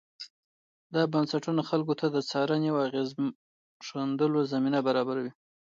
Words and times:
دا 0.93 1.01
بنسټونه 1.13 1.61
خلکو 1.69 1.93
ته 1.99 2.05
د 2.15 2.17
څارنې 2.29 2.69
او 2.73 2.77
اغېز 2.87 3.09
ښندلو 3.87 4.39
زمینه 4.51 4.79
برابروي. 4.87 5.31